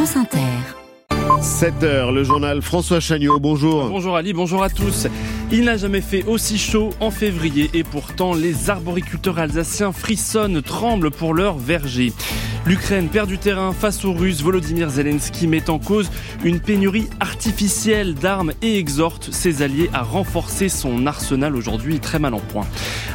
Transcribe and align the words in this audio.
France 0.00 0.16
Inter. 0.16 0.38
7h, 1.42 2.10
le 2.14 2.24
journal 2.24 2.62
François 2.62 3.00
Chagnot, 3.00 3.38
bonjour. 3.38 3.90
Bonjour 3.90 4.16
Ali, 4.16 4.32
bonjour 4.32 4.62
à 4.62 4.70
tous. 4.70 5.06
Il 5.52 5.64
n'a 5.64 5.76
jamais 5.76 6.00
fait 6.00 6.24
aussi 6.24 6.56
chaud 6.56 6.88
en 7.00 7.10
février 7.10 7.68
et 7.74 7.84
pourtant 7.84 8.32
les 8.32 8.70
arboriculteurs 8.70 9.38
alsaciens 9.38 9.92
frissonnent, 9.92 10.62
tremblent 10.62 11.10
pour 11.10 11.34
leur 11.34 11.58
verger. 11.58 12.14
L'Ukraine 12.64 13.08
perd 13.08 13.28
du 13.28 13.36
terrain 13.36 13.72
face 13.72 14.04
aux 14.06 14.14
Russes. 14.14 14.42
Volodymyr 14.42 14.88
Zelensky 14.88 15.46
met 15.46 15.68
en 15.68 15.78
cause 15.78 16.10
une 16.44 16.60
pénurie 16.60 17.08
artificielle 17.20 18.14
d'armes 18.14 18.52
et 18.62 18.78
exhorte 18.78 19.32
ses 19.32 19.60
alliés 19.60 19.90
à 19.92 20.02
renforcer 20.02 20.70
son 20.70 21.06
arsenal 21.06 21.56
aujourd'hui 21.56 22.00
très 22.00 22.18
mal 22.18 22.32
en 22.32 22.40
point. 22.40 22.66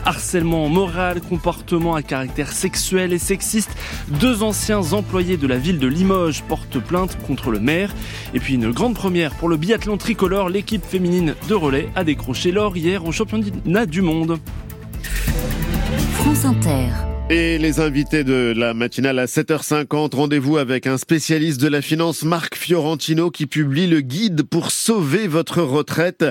Harcèlement 0.05 0.69
moral, 0.69 1.19
comportement 1.19 1.95
à 1.95 2.03
caractère 2.03 2.51
sexuel 2.51 3.11
et 3.11 3.17
sexiste. 3.17 3.71
Deux 4.07 4.43
anciens 4.43 4.93
employés 4.93 5.37
de 5.37 5.47
la 5.47 5.57
ville 5.57 5.79
de 5.79 5.87
Limoges 5.87 6.43
portent 6.43 6.79
plainte 6.79 7.17
contre 7.25 7.49
le 7.49 7.59
maire. 7.59 7.93
Et 8.33 8.39
puis 8.39 8.53
une 8.53 8.71
grande 8.71 8.93
première 8.93 9.33
pour 9.33 9.49
le 9.49 9.57
biathlon 9.57 9.97
tricolore. 9.97 10.49
L'équipe 10.49 10.85
féminine 10.85 11.35
de 11.49 11.53
relais 11.55 11.89
a 11.95 12.03
décroché 12.03 12.51
l'or 12.51 12.77
hier 12.77 13.05
au 13.05 13.11
championnat 13.11 13.85
du 13.85 14.01
monde. 14.01 14.37
France 16.13 16.45
Inter. 16.45 17.14
Et 17.31 17.57
les 17.57 17.79
invités 17.79 18.23
de 18.23 18.53
la 18.55 18.75
matinale 18.75 19.17
à 19.17 19.25
7h50, 19.25 20.15
rendez-vous 20.15 20.57
avec 20.57 20.85
un 20.85 20.99
spécialiste 20.99 21.59
de 21.59 21.67
la 21.67 21.81
finance, 21.81 22.21
Marc 22.21 22.55
Fiorentino, 22.55 23.31
qui 23.31 23.47
publie 23.47 23.87
le 23.87 24.01
guide 24.01 24.43
pour 24.43 24.69
sauver 24.69 25.27
votre 25.27 25.63
retraite. 25.63 26.23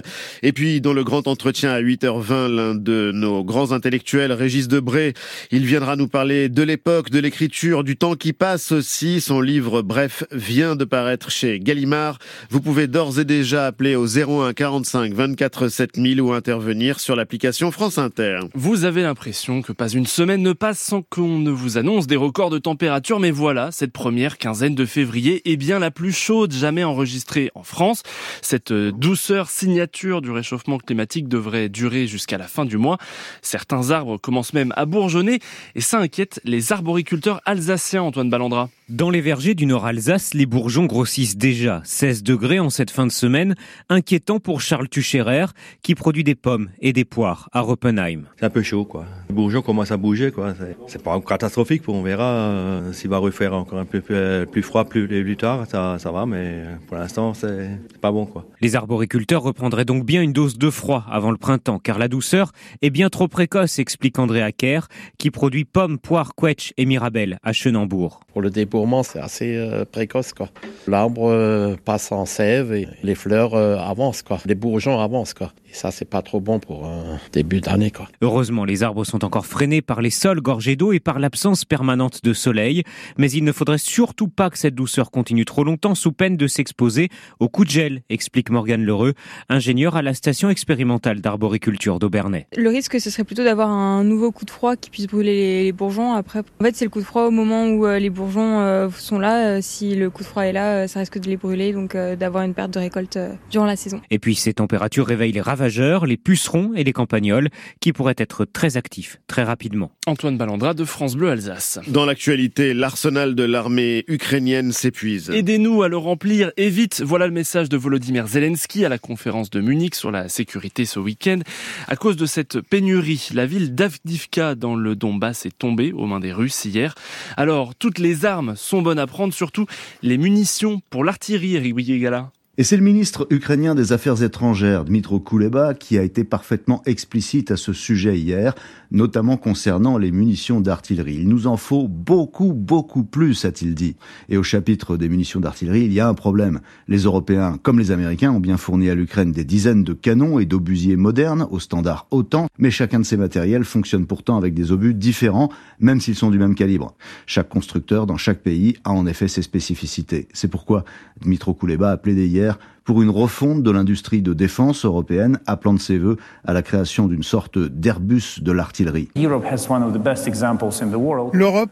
Et 0.44 0.52
puis, 0.52 0.80
dans 0.80 0.92
le 0.92 1.02
grand 1.02 1.26
entretien 1.26 1.72
à 1.72 1.80
8h20, 1.80 2.46
l'un 2.46 2.74
de 2.76 3.10
nos 3.12 3.42
grands 3.42 3.72
intellectuels, 3.72 4.30
Régis 4.30 4.68
Debré, 4.68 5.14
il 5.50 5.66
viendra 5.66 5.96
nous 5.96 6.06
parler 6.06 6.48
de 6.48 6.62
l'époque, 6.62 7.10
de 7.10 7.18
l'écriture, 7.18 7.82
du 7.82 7.96
temps 7.96 8.14
qui 8.14 8.32
passe 8.32 8.70
aussi. 8.70 9.20
Son 9.20 9.40
livre, 9.40 9.82
bref, 9.82 10.22
vient 10.30 10.76
de 10.76 10.84
paraître 10.84 11.28
chez 11.28 11.58
Gallimard. 11.58 12.20
Vous 12.50 12.60
pouvez 12.60 12.86
d'ores 12.86 13.18
et 13.18 13.24
déjà 13.24 13.66
appeler 13.66 13.96
au 13.96 14.06
01 14.06 14.52
45 14.52 15.12
24 15.12 15.66
7000 15.66 16.20
ou 16.20 16.32
intervenir 16.32 17.00
sur 17.00 17.16
l'application 17.16 17.72
France 17.72 17.98
Inter. 17.98 18.38
Vous 18.54 18.84
avez 18.84 19.02
l'impression 19.02 19.60
que 19.60 19.72
pas 19.72 19.88
une 19.88 20.06
semaine 20.06 20.42
ne 20.42 20.52
passe 20.52 20.83
sans 20.84 21.00
qu'on 21.00 21.38
ne 21.38 21.50
vous 21.50 21.78
annonce 21.78 22.06
des 22.06 22.16
records 22.16 22.50
de 22.50 22.58
température, 22.58 23.18
mais 23.18 23.30
voilà, 23.30 23.72
cette 23.72 23.90
première 23.90 24.36
quinzaine 24.36 24.74
de 24.74 24.84
février 24.84 25.41
est 25.50 25.56
bien 25.56 25.78
la 25.78 25.91
plus 25.91 26.12
chaude 26.12 26.52
jamais 26.52 26.84
enregistrée 26.84 27.50
en 27.54 27.62
France. 27.62 28.02
Cette 28.42 28.70
euh, 28.70 28.92
douceur 28.92 29.48
signature 29.48 30.20
du 30.20 30.30
réchauffement 30.30 30.76
climatique 30.76 31.26
devrait 31.26 31.70
durer 31.70 32.06
jusqu'à 32.06 32.36
la 32.36 32.48
fin 32.48 32.66
du 32.66 32.76
mois. 32.76 32.98
Certains 33.41 33.92
arbres 33.92 34.18
commencent 34.18 34.52
même 34.52 34.74
à 34.76 34.84
bourgeonner 34.84 35.38
et 35.74 35.80
ça 35.80 36.00
inquiète 36.00 36.42
les 36.44 36.70
arboriculteurs 36.70 37.41
alsaciens, 37.46 38.02
Antoine 38.02 38.28
Ballandra. 38.28 38.69
Dans 38.90 39.08
les 39.08 39.22
vergers 39.22 39.54
du 39.54 39.64
Nord 39.64 39.86
Alsace, 39.86 40.34
les 40.34 40.44
bourgeons 40.44 40.84
grossissent 40.84 41.38
déjà. 41.38 41.80
16 41.84 42.22
degrés 42.22 42.58
en 42.58 42.68
cette 42.68 42.91
fin 42.91 43.06
de 43.06 43.12
semaine, 43.12 43.54
inquiétant 43.88 44.41
pour 44.41 44.60
Charles 44.60 44.91
Tucherer, 44.91 45.46
qui 45.80 45.94
produit 45.94 46.22
des 46.22 46.34
pommes 46.34 46.68
et 46.80 46.92
des 46.92 47.06
poires 47.06 47.48
à 47.54 47.62
Roppenheim. 47.62 48.24
C'est 48.38 48.44
un 48.44 48.50
peu 48.50 48.60
chaud, 48.60 48.84
quoi. 48.84 49.06
Les 49.30 49.34
bourgeons 49.34 49.62
commencent 49.62 49.91
à 49.91 49.96
bouger, 49.96 50.32
quoi. 50.32 50.52
C'est 50.86 51.02
pas 51.02 51.18
catastrophique, 51.22 51.88
on 51.88 52.02
verra 52.02 52.30
euh, 52.30 52.92
s'il 52.92 53.08
va 53.08 53.16
refaire 53.16 53.54
encore 53.54 53.78
un 53.78 53.86
peu 53.86 54.02
plus, 54.02 54.46
plus 54.52 54.62
froid 54.62 54.84
plus, 54.84 55.08
plus 55.08 55.36
tard, 55.38 55.64
ça, 55.66 55.96
ça 55.98 56.12
va, 56.12 56.26
mais 56.26 56.64
pour 56.86 56.98
l'instant, 56.98 57.32
c'est 57.32 57.70
pas 58.02 58.12
bon, 58.12 58.26
quoi. 58.26 58.46
Les 58.60 58.76
arboriculteurs 58.76 59.42
reprendraient 59.42 59.86
donc 59.86 60.04
bien 60.04 60.20
une 60.20 60.34
dose 60.34 60.58
de 60.58 60.69
froid 60.69 61.06
avant 61.10 61.30
le 61.30 61.38
printemps, 61.38 61.78
car 61.78 61.98
la 61.98 62.08
douceur 62.08 62.52
est 62.82 62.91
bien 62.91 63.08
trop 63.08 63.28
précoce, 63.28 63.78
explique 63.78 64.19
André 64.19 64.42
Acker, 64.42 64.88
qui 65.16 65.30
produit 65.30 65.64
pommes, 65.64 65.98
poires, 65.98 66.34
quetch 66.34 66.74
et 66.76 66.84
mirabelle 66.84 67.38
à 67.42 67.54
Chenambourg. 67.54 68.20
Pour 68.30 68.42
le 68.42 68.50
débourrement, 68.75 69.05
c'est 69.05 69.20
assez 69.20 69.56
euh, 69.56 69.84
précoce. 69.84 70.33
Quoi. 70.33 70.48
L'arbre 70.89 71.30
euh, 71.30 71.77
passe 71.84 72.11
en 72.11 72.27
sève 72.27 72.72
et 72.72 72.89
les 73.05 73.14
fleurs 73.14 73.55
euh, 73.55 73.77
avancent. 73.77 74.22
Quoi. 74.22 74.41
Les 74.47 74.56
bourgeons 74.56 74.98
avancent. 74.98 75.33
Quoi. 75.33 75.53
Et 75.70 75.75
ça, 75.75 75.92
c'est 75.92 76.05
pas 76.05 76.22
trop 76.22 76.41
bon 76.41 76.58
pour 76.58 76.86
un 76.86 77.20
début 77.33 77.61
d'année. 77.61 77.92
Quoi. 77.92 78.09
Heureusement, 78.21 78.65
les 78.65 78.82
arbres 78.82 79.04
sont 79.04 79.25
encore 79.25 79.47
freinés 79.47 79.81
par 79.81 80.03
les 80.03 80.10
sols 80.10 80.41
gorgés 80.41 80.75
d'eau 80.75 80.93
et 80.93 80.98
par 80.98 81.21
l'absence 81.21 81.65
permanente 81.65 82.25
de 82.25 82.32
soleil. 82.32 82.82
Mais 83.16 83.31
il 83.31 83.44
ne 83.44 83.53
faudrait 83.53 83.78
surtout 83.78 84.26
pas 84.26 84.50
que 84.50 84.59
cette 84.59 84.75
douceur 84.75 85.12
continue 85.12 85.44
trop 85.44 85.62
longtemps 85.62 85.94
sous 85.94 86.10
peine 86.10 86.37
de 86.37 86.48
s'exposer 86.48 87.10
au 87.38 87.48
coup 87.48 87.65
de 87.65 87.71
gel, 87.71 88.03
explique 88.09 88.50
Morgane 88.50 88.82
Lheureux, 88.82 89.15
ingénieur 89.48 89.94
à 89.94 90.03
la 90.03 90.15
station 90.15 90.50
expérimentale 90.50 91.21
d'arboriculture 91.21 92.00
d'Aubernay. 92.00 92.48
Le 92.56 92.71
risque, 92.71 93.00
ce 93.00 93.10
serait 93.10 93.25
plutôt 93.25 93.44
d'avoir 93.44 93.71
un 93.71 94.03
nouveau 94.03 94.32
coup 94.32 94.44
de 94.44 94.50
froid 94.50 94.75
qui 94.75 94.91
puisse 94.91 95.06
brûler 95.06 95.62
les, 95.62 95.72
bourgeons. 95.72 96.12
Après, 96.15 96.41
en 96.41 96.65
fait, 96.65 96.75
c'est 96.75 96.84
le 96.84 96.91
coup 96.91 97.00
de 97.00 97.04
froid 97.04 97.27
au 97.27 97.31
moment 97.31 97.69
où 97.69 97.87
les 97.87 98.10
bourgeons 98.10 98.63
euh, 98.64 98.91
sont 98.91 99.19
là. 99.19 99.47
Euh, 99.47 99.58
si 99.62 99.94
le 99.94 100.10
coup 100.10 100.22
de 100.22 100.28
froid 100.28 100.42
est 100.42 100.52
là, 100.52 100.75
euh, 100.75 100.86
ça 100.86 101.00
risque 101.00 101.19
de 101.19 101.28
les 101.28 101.36
brûler, 101.36 101.72
donc 101.72 101.97
d'avoir 101.97 102.44
une 102.44 102.54
perte 102.54 102.72
de 102.72 102.78
récolte 102.78 103.19
durant 103.50 103.66
la 103.66 103.76
saison. 103.76 104.00
Et 104.10 104.19
puis 104.19 104.34
ces 104.34 104.54
températures 104.54 105.06
réveillent 105.06 105.32
les 105.32 105.41
ravageurs, 105.41 106.06
les 106.06 106.16
pucerons 106.16 106.72
et 106.74 106.84
les 106.84 106.92
campagnols, 106.92 107.48
qui 107.80 107.92
pourraient 107.92 108.14
être 108.19 108.44
très 108.44 108.76
actifs 108.76 109.20
très 109.26 109.42
rapidement. 109.42 109.91
Antoine 110.06 110.36
Ballandra 110.36 110.74
de 110.74 110.84
France 110.84 111.16
Bleu 111.16 111.30
Alsace. 111.30 111.78
Dans 111.88 112.04
l'actualité, 112.04 112.74
l'arsenal 112.74 113.34
de 113.34 113.44
l'armée 113.44 114.04
ukrainienne 114.08 114.72
s'épuise. 114.72 115.30
Aidez-nous 115.30 115.82
à 115.82 115.88
le 115.88 115.97
remplir 115.97 116.53
et 116.56 116.69
vite. 116.69 117.03
Voilà 117.04 117.26
le 117.26 117.32
message 117.32 117.69
de 117.69 117.76
Volodymyr 117.76 118.26
Zelensky 118.26 118.84
à 118.84 118.88
la 118.88 118.98
conférence 118.98 119.50
de 119.50 119.60
Munich 119.60 119.94
sur 119.94 120.10
la 120.10 120.28
sécurité 120.28 120.84
ce 120.84 120.98
week-end. 120.98 121.41
À 121.88 121.97
cause 121.97 122.16
de 122.16 122.26
cette 122.26 122.60
pénurie, 122.60 123.28
la 123.34 123.47
ville 123.47 123.74
d'Avdivka 123.74 124.54
dans 124.54 124.74
le 124.74 124.97
Donbass 124.97 125.47
est 125.47 125.56
tombée 125.56 125.92
aux 125.92 126.06
mains 126.06 126.20
des 126.20 126.32
Russes 126.32 126.64
hier. 126.64 126.94
Alors, 127.36 127.74
toutes 127.74 127.98
les 127.98 128.24
armes 128.24 128.53
sont 128.54 128.82
bonnes 128.82 128.98
à 128.98 129.06
prendre, 129.06 129.34
surtout 129.34 129.66
les 130.03 130.19
munitions 130.19 130.81
pour 130.91 131.04
l'artillerie, 131.04 131.56
Eric 131.56 131.76
Gala. 132.00 132.31
Et 132.56 132.62
c'est 132.62 132.76
le 132.76 132.84
ministre 132.84 133.26
ukrainien 133.31 133.75
des 133.75 133.92
Affaires 133.92 134.22
étrangères, 134.22 134.84
Dmitro 134.84 135.19
Kuleba, 135.19 135.75
qui 135.75 135.98
a 135.98 136.04
été 136.04 136.22
parfaitement 136.22 136.82
explicite 136.87 137.50
à 137.50 137.56
ce 137.56 137.72
sujet 137.72 138.16
hier, 138.16 138.54
notamment 138.92 139.37
concernant 139.37 139.98
les 139.98 140.12
munitions 140.12 140.60
d'artillerie. 140.60 141.16
Il 141.16 141.28
nous 141.28 141.48
en 141.48 141.56
faut 141.56 141.88
beaucoup, 141.88 142.53
beaucoup 142.53 143.03
plus, 143.03 143.44
a-t-il 143.44 143.75
dit. 143.75 143.97
Et 144.28 144.37
au 144.37 144.44
chapitre 144.44 144.97
des 144.97 145.09
munitions 145.09 145.41
d'artillerie, 145.41 145.82
il 145.82 145.92
y 145.92 145.98
a 145.98 146.06
un 146.06 146.15
problème. 146.15 146.60
Les 146.87 146.98
Européens, 146.98 147.59
comme 147.60 147.81
les 147.81 147.91
Américains, 147.91 148.31
ont 148.31 148.38
bien 148.38 148.56
fourni 148.56 148.88
à 148.88 148.94
l'Ukraine 148.94 149.32
des 149.32 149.44
dizaines 149.44 149.82
de 149.82 149.92
canons 149.92 150.38
et 150.38 150.44
d'obusiers 150.44 150.94
modernes, 150.94 151.48
au 151.50 151.59
standard 151.59 152.06
OTAN, 152.12 152.47
mais 152.56 152.71
chacun 152.71 153.00
de 153.00 153.04
ces 153.04 153.16
matériels 153.16 153.65
fonctionne 153.65 154.06
pourtant 154.06 154.36
avec 154.36 154.54
des 154.54 154.71
obus 154.71 154.94
différents, 154.94 155.50
même 155.81 156.00
s'ils 156.00 156.15
sont 156.15 156.31
du 156.31 156.38
même 156.38 156.54
calibre. 156.54 156.94
Chaque 157.26 157.48
constructeur 157.48 158.06
dans 158.06 158.16
chaque 158.16 158.42
pays 158.42 158.76
a 158.84 158.92
en 158.92 159.09
effet 159.09 159.26
ses 159.26 159.42
spécificités. 159.42 160.28
C'est 160.32 160.47
pourquoi 160.47 160.84
Dmitro 161.21 161.53
Kuleba 161.53 161.91
a 161.91 161.97
plaidé 161.97 162.28
hier 162.28 162.44
pour 162.84 163.03
une 163.03 163.10
refonte 163.10 163.62
de 163.62 163.71
l'industrie 163.71 164.22
de 164.22 164.34
défense 164.34 164.84
européenne, 164.84 165.41
appelant 165.47 165.75
de 165.75 165.81
ses 165.81 165.99
voeux 165.99 166.19
à 166.44 166.53
la 166.53 166.62
création 166.62 167.06
d'une 167.09 167.22
sorte 167.22 167.59
d'Airbus 167.59 168.41
de 168.43 168.53
l'artillerie. 168.53 169.09
L'Europe 169.16 169.47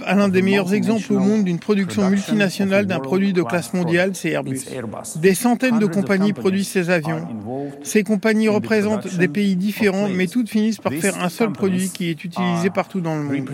a 0.06 0.14
l'un 0.14 0.28
des 0.28 0.42
meilleurs 0.42 0.72
exemples 0.74 1.12
au 1.12 1.18
monde 1.18 1.44
d'une 1.44 1.58
production 1.58 2.08
multinationale 2.08 2.86
d'un 2.86 3.00
produit 3.00 3.32
de 3.32 3.42
classe 3.42 3.74
mondiale, 3.74 4.12
c'est 4.14 4.30
Airbus. 4.30 4.60
Des 5.20 5.34
centaines 5.34 5.78
de 5.78 5.86
compagnies 5.86 6.32
produisent 6.32 6.68
ces 6.68 6.90
avions. 6.90 7.26
Ces 7.82 8.02
compagnies 8.02 8.48
représentent 8.48 9.14
des 9.16 9.28
pays 9.28 9.56
différents, 9.56 10.08
mais 10.08 10.26
toutes 10.26 10.48
finissent 10.48 10.78
par 10.78 10.92
faire 10.92 11.22
un 11.22 11.28
seul 11.28 11.52
produit 11.52 11.90
qui 11.90 12.08
est 12.08 12.24
utilisé 12.24 12.70
partout 12.70 13.00
dans 13.00 13.16
le 13.16 13.22
monde. 13.22 13.48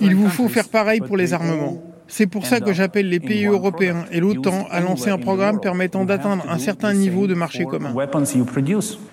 Il 0.00 0.16
vous 0.16 0.28
faut 0.28 0.48
faire 0.48 0.68
pareil 0.68 1.00
pour 1.00 1.16
les 1.16 1.32
armements. 1.32 1.80
C'est 2.08 2.26
pour 2.26 2.46
ça 2.46 2.60
que 2.60 2.72
j'appelle 2.72 3.08
les 3.08 3.20
pays 3.20 3.44
européens 3.44 4.06
et 4.10 4.18
l'OTAN 4.20 4.66
à 4.70 4.80
lancer 4.80 5.10
un 5.10 5.18
programme 5.18 5.60
permettant 5.60 6.04
d'atteindre 6.04 6.44
un 6.48 6.58
certain 6.58 6.94
niveau 6.94 7.26
de 7.26 7.34
marché 7.34 7.64
commun. 7.64 7.94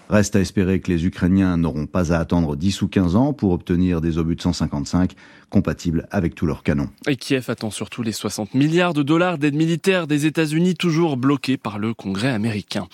Reste 0.09 0.35
à 0.35 0.39
espérer 0.39 0.79
que 0.79 0.91
les 0.91 1.05
Ukrainiens 1.05 1.57
n'auront 1.57 1.88
pas 1.88 2.13
à 2.13 2.19
attendre 2.19 2.55
10 2.55 2.81
ou 2.84 2.88
15 2.88 3.16
ans 3.16 3.34
pour 3.34 3.51
obtenir 3.51 4.01
des 4.01 4.17
obus 4.17 4.35
de 4.35 4.41
155 4.41 5.13
compatibles 5.50 6.07
avec 6.11 6.35
tous 6.35 6.45
leurs 6.45 6.63
canons. 6.63 6.89
Et 7.07 7.16
Kiev 7.16 7.45
attend 7.50 7.72
surtout 7.72 8.01
les 8.01 8.11
60 8.11 8.53
milliards 8.53 8.94
de 8.94 9.03
dollars 9.03 9.38
d'aide 9.38 9.55
militaire 9.55 10.07
des 10.07 10.25
États-Unis 10.25 10.75
toujours 10.75 11.17
bloqués 11.17 11.58
par 11.58 11.79
le 11.79 11.93
Congrès 11.93 12.29
américain. 12.29 12.87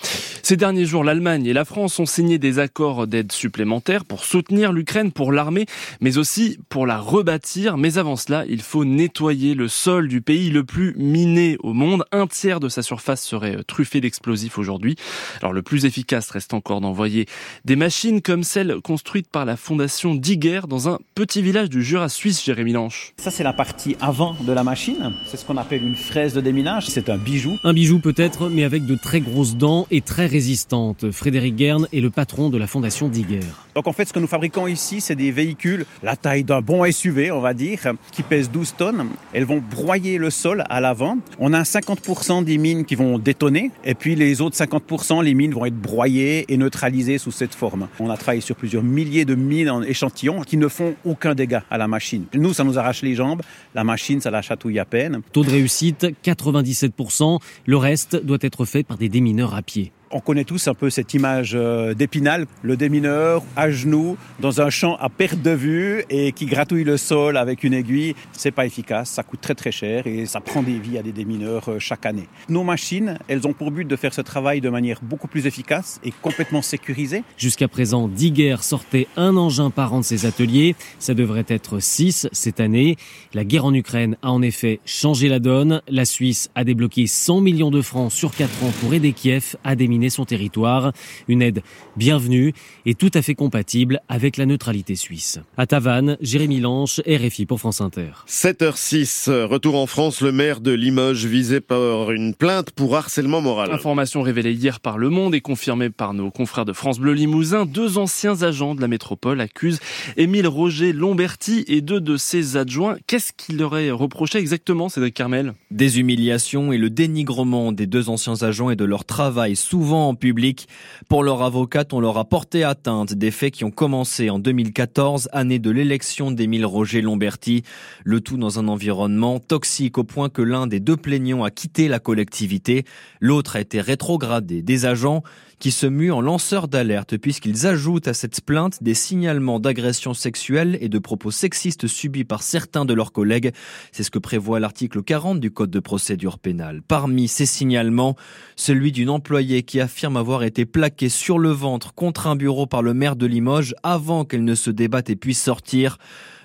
Ces 0.44 0.56
derniers 0.56 0.86
jours, 0.86 1.04
l'Allemagne 1.04 1.46
et 1.46 1.52
la 1.52 1.64
France 1.64 2.00
ont 2.00 2.06
signé 2.06 2.36
des 2.36 2.58
accords 2.58 3.06
d'aide 3.06 3.30
supplémentaires 3.30 4.04
pour 4.04 4.24
soutenir 4.24 4.72
l'Ukraine 4.72 5.12
pour 5.12 5.30
l'armée, 5.30 5.66
mais 6.00 6.18
aussi 6.18 6.58
pour 6.68 6.84
la 6.84 6.98
rebâtir. 6.98 7.76
Mais 7.76 7.96
avant 7.96 8.16
cela, 8.16 8.44
il 8.48 8.60
faut 8.60 8.84
nettoyer 8.84 9.54
le 9.54 9.68
sol 9.68 10.08
du 10.08 10.20
pays 10.20 10.50
le 10.50 10.64
plus 10.64 10.96
miné 10.96 11.58
au 11.60 11.72
monde. 11.72 12.04
Un 12.10 12.26
tiers 12.26 12.58
de 12.58 12.68
sa 12.68 12.82
surface 12.82 13.22
serait 13.22 13.62
truffé 13.68 14.00
d'explosifs 14.00 14.58
aujourd'hui. 14.58 14.96
Alors 15.42 15.52
le 15.52 15.62
plus 15.62 15.84
efficace 15.84 16.28
reste 16.30 16.54
encore 16.54 16.80
d'envoyer 16.80 17.26
des 17.64 17.76
machines 17.76 18.20
comme 18.20 18.42
celles 18.42 18.80
construites 18.82 19.28
par 19.28 19.44
la 19.44 19.56
fondation 19.56 20.16
Digger 20.16 20.62
dans 20.68 20.88
un 20.88 20.98
petit 21.14 21.40
village 21.40 21.70
du 21.70 21.84
Jura 21.84 22.08
suisse, 22.08 22.44
Jérémy 22.44 22.72
Lanche. 22.72 23.12
Ça 23.16 23.30
c'est 23.30 23.44
la 23.44 23.52
partie 23.52 23.96
avant 24.00 24.34
de 24.40 24.52
la 24.52 24.64
machine. 24.64 25.12
C'est 25.24 25.36
ce 25.36 25.44
qu'on 25.44 25.56
appelle 25.56 25.84
une 25.84 25.94
fraise 25.94 26.34
de 26.34 26.40
déminage. 26.40 26.88
C'est 26.88 27.10
un 27.10 27.16
bijou. 27.16 27.58
Un 27.62 27.72
bijou 27.72 28.00
peut-être, 28.00 28.48
mais 28.48 28.64
avec 28.64 28.86
de 28.86 28.96
très 28.96 29.20
grosses 29.20 29.54
dents 29.54 29.86
et 29.92 30.00
très 30.00 30.31
résistantes. 30.32 31.10
Frédéric 31.10 31.56
Guerne 31.56 31.86
est 31.92 32.00
le 32.00 32.10
patron 32.10 32.48
de 32.48 32.58
la 32.58 32.66
fondation 32.66 33.08
Digger. 33.08 33.40
Donc 33.74 33.86
en 33.86 33.92
fait, 33.92 34.06
ce 34.06 34.12
que 34.12 34.18
nous 34.18 34.26
fabriquons 34.26 34.66
ici, 34.66 35.00
c'est 35.00 35.14
des 35.14 35.30
véhicules, 35.30 35.84
la 36.02 36.16
taille 36.16 36.42
d'un 36.42 36.60
bon 36.60 36.90
SUV, 36.90 37.30
on 37.30 37.40
va 37.40 37.54
dire, 37.54 37.80
qui 38.10 38.22
pèsent 38.22 38.50
12 38.50 38.74
tonnes. 38.76 39.06
Elles 39.32 39.44
vont 39.44 39.62
broyer 39.62 40.18
le 40.18 40.30
sol 40.30 40.64
à 40.68 40.80
l'avant. 40.80 41.18
On 41.38 41.52
a 41.52 41.62
50% 41.62 42.44
des 42.44 42.58
mines 42.58 42.84
qui 42.84 42.94
vont 42.94 43.18
détonner, 43.18 43.70
et 43.84 43.94
puis 43.94 44.14
les 44.14 44.40
autres 44.40 44.56
50%, 44.56 45.22
les 45.22 45.34
mines 45.34 45.52
vont 45.52 45.66
être 45.66 45.78
broyées 45.78 46.52
et 46.52 46.56
neutralisées 46.56 47.18
sous 47.18 47.30
cette 47.30 47.54
forme. 47.54 47.88
On 48.00 48.10
a 48.10 48.16
travaillé 48.16 48.40
sur 48.40 48.56
plusieurs 48.56 48.82
milliers 48.82 49.24
de 49.24 49.34
mines 49.34 49.70
en 49.70 49.82
échantillons 49.82 50.40
qui 50.42 50.56
ne 50.56 50.68
font 50.68 50.94
aucun 51.04 51.34
dégât 51.34 51.62
à 51.70 51.78
la 51.78 51.88
machine. 51.88 52.24
Nous, 52.34 52.54
ça 52.54 52.64
nous 52.64 52.78
arrache 52.78 53.02
les 53.02 53.14
jambes. 53.14 53.42
La 53.74 53.84
machine, 53.84 54.20
ça 54.20 54.30
la 54.30 54.42
chatouille 54.42 54.78
à 54.78 54.84
peine. 54.84 55.20
Taux 55.32 55.44
de 55.44 55.50
réussite, 55.50 56.06
97%. 56.24 57.38
Le 57.66 57.76
reste 57.76 58.16
doit 58.24 58.38
être 58.40 58.64
fait 58.64 58.82
par 58.82 58.96
des 58.96 59.08
démineurs 59.08 59.54
à 59.54 59.62
pied. 59.62 59.92
On 60.14 60.20
connaît 60.20 60.44
tous 60.44 60.68
un 60.68 60.74
peu 60.74 60.90
cette 60.90 61.14
image 61.14 61.52
euh, 61.54 61.94
d'épinal, 61.94 62.44
le 62.60 62.76
démineur 62.76 63.42
à 63.56 63.70
genoux 63.70 64.18
dans 64.40 64.60
un 64.60 64.68
champ 64.68 64.96
à 64.96 65.08
perte 65.08 65.40
de 65.40 65.52
vue 65.52 66.04
et 66.10 66.32
qui 66.32 66.44
gratouille 66.44 66.84
le 66.84 66.98
sol 66.98 67.38
avec 67.38 67.64
une 67.64 67.72
aiguille. 67.72 68.14
C'est 68.32 68.50
pas 68.50 68.66
efficace, 68.66 69.08
ça 69.08 69.22
coûte 69.22 69.40
très 69.40 69.54
très 69.54 69.72
cher 69.72 70.06
et 70.06 70.26
ça 70.26 70.42
prend 70.42 70.62
des 70.62 70.78
vies 70.78 70.98
à 70.98 71.02
des 71.02 71.12
démineurs 71.12 71.70
euh, 71.70 71.78
chaque 71.78 72.04
année. 72.04 72.28
Nos 72.50 72.62
machines, 72.62 73.18
elles 73.26 73.46
ont 73.46 73.54
pour 73.54 73.70
but 73.70 73.88
de 73.88 73.96
faire 73.96 74.12
ce 74.12 74.20
travail 74.20 74.60
de 74.60 74.68
manière 74.68 74.98
beaucoup 75.00 75.28
plus 75.28 75.46
efficace 75.46 75.98
et 76.04 76.12
complètement 76.20 76.60
sécurisée. 76.60 77.24
Jusqu'à 77.38 77.68
présent, 77.68 78.06
Digger 78.06 78.56
sortait 78.60 79.06
un 79.16 79.38
engin 79.38 79.70
par 79.70 79.94
an 79.94 80.00
de 80.00 80.04
ses 80.04 80.26
ateliers. 80.26 80.76
Ça 80.98 81.14
devrait 81.14 81.46
être 81.48 81.78
6 81.78 82.28
cette 82.32 82.60
année. 82.60 82.96
La 83.32 83.44
guerre 83.44 83.64
en 83.64 83.72
Ukraine 83.72 84.18
a 84.20 84.30
en 84.30 84.42
effet 84.42 84.80
changé 84.84 85.28
la 85.28 85.38
donne. 85.38 85.80
La 85.88 86.04
Suisse 86.04 86.50
a 86.54 86.64
débloqué 86.64 87.06
100 87.06 87.40
millions 87.40 87.70
de 87.70 87.80
francs 87.80 88.12
sur 88.12 88.34
4 88.34 88.64
ans 88.64 88.72
pour 88.82 88.92
aider 88.92 89.14
Kiev 89.14 89.56
à 89.64 89.74
déminer 89.74 90.01
son 90.10 90.24
territoire. 90.24 90.92
Une 91.28 91.42
aide 91.42 91.62
bienvenue 91.96 92.52
et 92.86 92.94
tout 92.94 93.10
à 93.14 93.22
fait 93.22 93.34
compatible 93.34 94.00
avec 94.08 94.36
la 94.36 94.46
neutralité 94.46 94.96
suisse. 94.96 95.40
À 95.56 95.66
Tavannes, 95.66 96.16
Jérémy 96.20 96.60
Lanche, 96.60 97.00
RFI 97.06 97.46
pour 97.46 97.60
France 97.60 97.80
Inter. 97.80 98.10
7h06, 98.28 99.30
retour 99.44 99.76
en 99.76 99.86
France, 99.86 100.20
le 100.20 100.32
maire 100.32 100.60
de 100.60 100.72
Limoges 100.72 101.26
visé 101.26 101.60
par 101.60 102.10
une 102.10 102.34
plainte 102.34 102.70
pour 102.70 102.96
harcèlement 102.96 103.40
moral. 103.40 103.72
Information 103.72 104.22
révélée 104.22 104.52
hier 104.52 104.80
par 104.80 104.98
Le 104.98 105.10
Monde 105.10 105.34
et 105.34 105.40
confirmée 105.40 105.90
par 105.90 106.14
nos 106.14 106.30
confrères 106.30 106.64
de 106.64 106.72
France 106.72 106.98
Bleu 106.98 107.12
Limousin. 107.12 107.66
Deux 107.66 107.98
anciens 107.98 108.42
agents 108.42 108.74
de 108.74 108.80
la 108.80 108.88
métropole 108.88 109.40
accusent 109.40 109.80
Émile 110.16 110.48
Roger 110.48 110.92
Lomberti 110.92 111.64
et 111.68 111.80
deux 111.80 112.00
de 112.00 112.16
ses 112.16 112.56
adjoints. 112.56 112.96
Qu'est-ce 113.06 113.32
qu'il 113.32 113.58
leur 113.58 113.76
est 113.76 113.90
reproché 113.90 114.38
exactement, 114.38 114.88
Cédric 114.88 115.14
Carmel? 115.14 115.54
Des 115.70 116.00
humiliations 116.00 116.72
et 116.72 116.78
le 116.78 116.90
dénigrement 116.90 117.72
des 117.72 117.86
deux 117.86 118.08
anciens 118.08 118.42
agents 118.42 118.70
et 118.70 118.76
de 118.76 118.84
leur 118.84 119.04
travail 119.04 119.56
souvent 119.56 119.91
en 119.96 120.14
public. 120.14 120.68
Pour 121.08 121.22
leur 121.22 121.42
avocate, 121.42 121.92
on 121.92 122.00
leur 122.00 122.18
a 122.18 122.24
porté 122.24 122.64
atteinte 122.64 123.14
des 123.14 123.30
faits 123.30 123.52
qui 123.52 123.64
ont 123.64 123.70
commencé 123.70 124.30
en 124.30 124.38
2014, 124.38 125.28
année 125.32 125.58
de 125.58 125.70
l'élection 125.70 126.30
d'Émile 126.30 126.66
Roger 126.66 127.00
Lomberti. 127.00 127.62
Le 128.04 128.20
tout 128.20 128.36
dans 128.36 128.58
un 128.58 128.68
environnement 128.68 129.38
toxique 129.38 129.98
au 129.98 130.04
point 130.04 130.28
que 130.28 130.42
l'un 130.42 130.66
des 130.66 130.80
deux 130.80 130.96
plaignants 130.96 131.44
a 131.44 131.50
quitté 131.50 131.88
la 131.88 131.98
collectivité. 131.98 132.84
L'autre 133.20 133.56
a 133.56 133.60
été 133.60 133.80
rétrogradé. 133.80 134.62
Des 134.62 134.86
agents 134.86 135.22
qui 135.62 135.70
se 135.70 135.86
muent 135.86 136.10
en 136.10 136.20
lanceurs 136.20 136.66
d'alerte 136.66 137.16
puisqu'ils 137.16 137.68
ajoutent 137.68 138.08
à 138.08 138.14
cette 138.14 138.40
plainte 138.40 138.82
des 138.82 138.94
signalements 138.94 139.60
d'agressions 139.60 140.12
sexuelles 140.12 140.76
et 140.80 140.88
de 140.88 140.98
propos 140.98 141.30
sexistes 141.30 141.86
subis 141.86 142.24
par 142.24 142.42
certains 142.42 142.84
de 142.84 142.92
leurs 142.92 143.12
collègues. 143.12 143.52
C'est 143.92 144.02
ce 144.02 144.10
que 144.10 144.18
prévoit 144.18 144.58
l'article 144.58 145.04
40 145.04 145.38
du 145.38 145.52
Code 145.52 145.70
de 145.70 145.78
procédure 145.78 146.40
pénale. 146.40 146.82
Parmi 146.82 147.28
ces 147.28 147.46
signalements, 147.46 148.16
celui 148.56 148.90
d'une 148.90 149.08
employée 149.08 149.62
qui 149.62 149.78
affirme 149.78 150.16
avoir 150.16 150.42
été 150.42 150.66
plaquée 150.66 151.08
sur 151.08 151.38
le 151.38 151.50
ventre 151.50 151.94
contre 151.94 152.26
un 152.26 152.34
bureau 152.34 152.66
par 152.66 152.82
le 152.82 152.92
maire 152.92 153.14
de 153.14 153.26
Limoges 153.26 153.76
avant 153.84 154.24
qu'elle 154.24 154.44
ne 154.44 154.56
se 154.56 154.70
débatte 154.72 155.10
et 155.10 155.16
puisse 155.16 155.40
sortir. 155.40 155.98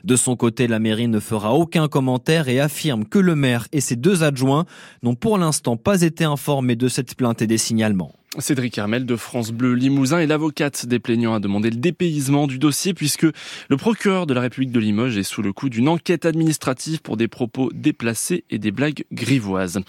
De 0.03 0.15
son 0.15 0.35
côté, 0.35 0.67
la 0.67 0.77
mairie 0.77 1.07
ne 1.07 1.19
fera 1.19 1.55
aucun 1.55 1.87
commentaire 1.87 2.49
et 2.49 2.59
affirme 2.59 3.03
que 3.03 3.17
le 3.17 3.33
maire 3.33 3.67
et 3.71 3.81
ses 3.81 3.95
deux 3.95 4.21
adjoints 4.21 4.65
n'ont 5.01 5.15
pour 5.15 5.39
l'instant 5.39 5.75
pas 5.75 6.03
été 6.03 6.23
informés 6.23 6.75
de 6.75 6.87
cette 6.87 7.15
plainte 7.15 7.41
et 7.41 7.47
des 7.47 7.57
signalements. 7.57 8.13
Cédric 8.39 8.77
Hermel 8.77 9.05
de 9.05 9.15
France 9.15 9.51
Bleu 9.51 9.73
Limousin 9.73 10.19
et 10.19 10.27
l'avocate 10.27 10.85
des 10.85 10.99
plaignants 10.99 11.33
a 11.33 11.39
demandé 11.39 11.69
le 11.69 11.77
dépaysement 11.77 12.45
du 12.45 12.59
dossier 12.59 12.93
puisque 12.93 13.25
le 13.69 13.77
procureur 13.77 14.27
de 14.27 14.33
la 14.33 14.41
République 14.41 14.73
de 14.73 14.81
Limoges 14.81 15.17
est 15.17 15.23
sous 15.23 15.41
le 15.41 15.53
coup 15.53 15.69
d'une 15.69 15.87
enquête 15.87 16.25
administrative 16.25 17.01
pour 17.01 17.15
des 17.15 17.29
propos 17.29 17.71
déplacés 17.73 18.43
et 18.49 18.59
des 18.59 18.71
blagues 18.71 19.05
grivoises. 19.13 19.79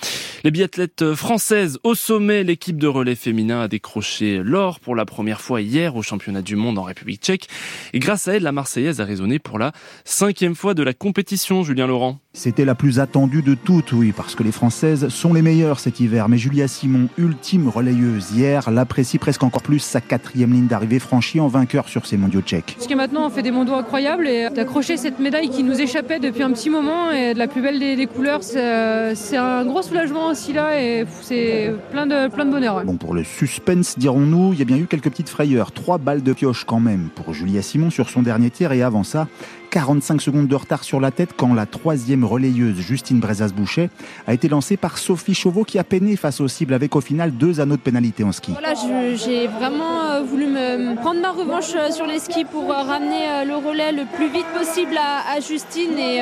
Les 0.45 0.53
biathlètes 0.53 1.15
françaises 1.15 1.81
au 1.83 1.97
sommet, 1.97 2.45
l'équipe 2.45 2.79
de 2.79 2.87
relais 2.87 3.17
féminin 3.17 3.61
a 3.61 3.69
décroché 3.69 4.41
l'or 4.43 4.79
pour 4.79 4.95
la 4.95 5.05
première 5.05 5.41
fois 5.41 5.61
hier 5.61 5.97
au 5.97 6.03
championnat 6.03 6.43
du 6.43 6.55
monde 6.55 6.79
en 6.79 6.85
République 6.85 7.23
tchèque 7.23 7.49
et 7.93 7.99
grâce 7.99 8.29
à 8.29 8.35
elle, 8.35 8.45
la 8.45 8.53
Marseillaise 8.53 9.01
a 9.01 9.05
résonné 9.05 9.41
pour 9.41 9.59
la 9.59 9.73
cinquième 10.05 10.55
fois 10.55 10.75
de 10.75 10.85
la 10.85 10.95
compétition, 10.95 11.65
Julien 11.65 11.89
Laurent. 11.89 12.21
C'était 12.39 12.65
la 12.65 12.77
plus 12.77 13.01
attendue 13.01 13.43
de 13.43 13.55
toutes, 13.55 13.91
oui, 13.91 14.13
parce 14.13 14.37
que 14.37 14.45
les 14.45 14.53
Françaises 14.53 15.09
sont 15.09 15.35
les 15.35 15.43
meilleures 15.43 15.81
cet 15.81 15.99
hiver. 15.99 16.29
Mais 16.29 16.39
Julia 16.39 16.69
Simon, 16.69 17.09
ultime 17.19 17.69
relayeuse 17.69 18.31
hier, 18.31 18.71
l'apprécie 18.71 19.19
presque 19.19 19.43
encore 19.43 19.61
plus 19.61 19.81
sa 19.81 20.01
quatrième 20.01 20.53
ligne 20.53 20.69
d'arrivée 20.69 21.01
franchie 21.01 21.41
en 21.41 21.49
vainqueur 21.49 21.89
sur 21.89 22.07
ces 22.07 22.17
mondiaux 22.17 22.41
tchèques. 22.41 22.75
Parce 22.77 22.87
que 22.87 22.95
maintenant, 22.95 23.27
on 23.27 23.31
fait 23.31 23.43
des 23.43 23.51
mondiaux 23.51 23.75
incroyables 23.75 24.29
et 24.29 24.51
d'accrocher 24.51 24.97
cette 24.97 25.19
médaille 25.19 25.49
qui 25.49 25.65
nous 25.65 25.81
échappait 25.81 26.21
depuis 26.21 26.45
un 26.45 26.53
petit 26.53 26.71
moment 26.71 27.11
et 27.11 27.35
de 27.35 27.39
la 27.41 27.49
plus 27.49 27.61
belle 27.61 27.81
des, 27.81 28.07
couleurs, 28.07 28.45
c'est 28.45 29.37
un 29.37 29.65
gros 29.65 29.83
soulagement 29.83 30.29
aussi 30.29 30.53
là 30.53 30.81
et 30.81 31.07
c'est 31.23 31.75
plein 31.91 32.07
de, 32.07 32.29
plein 32.29 32.45
de 32.45 32.53
bonheur. 32.53 32.85
Bon, 32.85 32.99
pour 32.99 33.15
le 33.15 33.25
suspense, 33.25 33.99
dirons-nous, 33.99 34.53
il 34.53 34.61
y 34.61 34.63
a 34.63 34.65
bien 34.65 34.77
eu 34.77 34.87
quelques 34.87 35.11
petites 35.11 35.29
frayeurs. 35.29 35.73
Trois 35.73 35.99
balles 35.99 36.23
de 36.23 36.33
pioche 36.33 36.63
quand 36.65 36.79
même 36.79 37.09
pour 37.17 37.35
Julia 37.35 37.63
Simon 37.63 37.91
sur 37.91 38.09
son 38.09 38.23
dernier 38.23 38.51
tir 38.51 38.71
et 38.71 38.85
avant 38.85 39.03
ça, 39.03 39.27
45 39.71 40.23
secondes 40.23 40.47
de 40.47 40.55
retard 40.55 40.85
sur 40.85 41.01
la 41.01 41.11
tête 41.11 41.31
quand 41.37 41.53
la 41.53 41.67
troisième 41.67 42.25
relayeuse 42.29 42.77
Justine 42.81 43.21
Brezas-Boucher 43.21 43.91
a 44.27 44.35
été 44.35 44.49
lancée 44.49 44.77
par 44.77 44.99
Sophie 44.99 45.35
Chauveau 45.35 45.65
qui 45.65 45.79
a 45.79 45.85
peiné 45.85 46.17
face 46.17 46.41
aux 46.41 46.49
cibles 46.49 46.75
avec 46.75 46.95
au 46.95 47.01
final 47.01 47.33
deux 47.33 47.61
anneaux 47.61 47.77
de 47.77 47.81
pénalité 47.81 48.25
en 48.25 48.33
ski. 48.33 48.53
Voilà, 48.53 48.75
j'ai 49.15 49.47
vraiment 49.47 50.05
euh, 50.05 50.23
voulu 50.23 50.47
me 50.47 50.95
prendre 50.97 51.21
ma 51.21 51.31
revanche 51.31 51.73
euh, 51.75 51.91
sur 51.91 52.07
les 52.07 52.19
skis 52.19 52.45
pour 52.45 52.71
euh, 52.71 52.83
ramener 52.83 53.45
le 53.47 53.57
relais 53.57 53.93
le 53.93 54.05
plus 54.17 54.29
vite 54.29 54.47
possible 54.57 54.97
à, 54.97 55.41
Justine 55.41 55.99
et, 55.99 56.19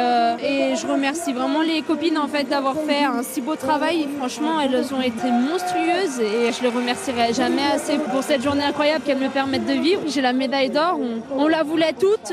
je 0.77 0.87
remercie 0.87 1.33
vraiment 1.33 1.63
les 1.63 1.83
copines 1.83 2.19
en 2.19 2.29
fait 2.29 2.45
d'avoir 2.45 2.75
fait 2.75 3.05
un 3.05 3.23
si 3.23 3.41
beau 3.41 3.57
travail. 3.57 4.07
Franchement, 4.19 4.61
elles 4.61 4.95
ont 4.95 5.01
été 5.01 5.31
monstrueuses 5.31 6.21
et 6.21 6.53
je 6.53 6.63
les 6.63 6.69
remercierai 6.69 7.33
jamais 7.33 7.65
assez 7.75 7.99
pour 7.99 8.23
cette 8.23 8.43
journée 8.43 8.63
incroyable 8.63 9.05
qu'elles 9.05 9.19
me 9.19 9.29
permettent 9.29 9.67
de 9.67 9.81
vivre. 9.81 10.03
J'ai 10.07 10.21
la 10.21 10.33
médaille 10.33 10.71
d'or, 10.71 10.99
on, 11.35 11.49
la 11.49 11.63
voulait 11.63 11.95
toutes, 11.99 12.33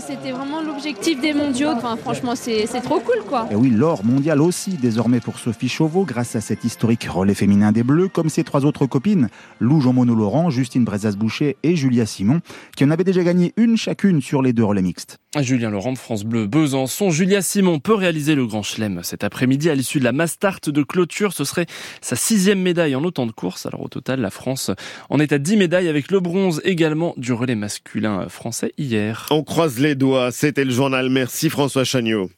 c'était 0.00 0.32
vraiment 0.32 0.60
l'objectif 0.60 1.20
des 1.20 1.32
mondiaux. 1.32 1.70
Franchement, 2.02 2.34
c'est 2.34 2.66
trop 2.82 2.97
cool, 3.00 3.24
quoi. 3.26 3.48
Et 3.50 3.54
oui, 3.54 3.70
l'or 3.70 4.04
mondial 4.04 4.40
aussi, 4.40 4.72
désormais 4.72 5.20
pour 5.20 5.38
Sophie 5.38 5.68
Chauveau, 5.68 6.04
grâce 6.04 6.36
à 6.36 6.40
cet 6.40 6.64
historique 6.64 7.04
relais 7.04 7.34
féminin 7.34 7.72
des 7.72 7.82
Bleus, 7.82 8.08
comme 8.08 8.28
ses 8.28 8.44
trois 8.44 8.64
autres 8.64 8.86
copines, 8.86 9.28
Lou 9.60 9.80
Jean-Mono 9.80 10.14
Laurent, 10.14 10.50
Justine 10.50 10.84
Brezas-Boucher 10.84 11.56
et 11.62 11.76
Julia 11.76 12.06
Simon, 12.06 12.40
qui 12.76 12.84
en 12.84 12.90
avaient 12.90 13.04
déjà 13.04 13.22
gagné 13.22 13.52
une 13.56 13.76
chacune 13.76 14.20
sur 14.20 14.42
les 14.42 14.52
deux 14.52 14.64
relais 14.64 14.82
mixtes. 14.82 15.18
Julien 15.40 15.70
Laurent 15.70 15.92
de 15.92 15.98
France 15.98 16.24
Bleu 16.24 16.46
Besançon. 16.46 17.10
Julia 17.10 17.42
Simon 17.42 17.78
peut 17.78 17.94
réaliser 17.94 18.34
le 18.34 18.46
Grand 18.46 18.62
Chelem 18.62 19.02
cet 19.02 19.24
après-midi 19.24 19.68
à 19.70 19.74
l'issue 19.74 19.98
de 19.98 20.04
la 20.04 20.12
Mastart 20.12 20.60
de 20.66 20.82
clôture. 20.82 21.32
Ce 21.32 21.44
serait 21.44 21.66
sa 22.00 22.16
sixième 22.16 22.60
médaille 22.60 22.96
en 22.96 23.04
autant 23.04 23.26
de 23.26 23.32
courses. 23.32 23.66
Alors 23.66 23.82
au 23.82 23.88
total, 23.88 24.20
la 24.20 24.30
France 24.30 24.70
en 25.10 25.18
est 25.18 25.32
à 25.32 25.38
10 25.38 25.56
médailles 25.56 25.88
avec 25.88 26.10
le 26.10 26.20
bronze 26.20 26.60
également 26.64 27.14
du 27.16 27.32
relais 27.32 27.54
masculin 27.54 28.28
français 28.28 28.72
hier. 28.78 29.26
On 29.30 29.44
croise 29.44 29.78
les 29.78 29.94
doigts. 29.94 30.32
C'était 30.32 30.64
le 30.64 30.72
journal. 30.72 31.10
Merci 31.10 31.50
François 31.50 31.84
Chagnot. 31.84 32.30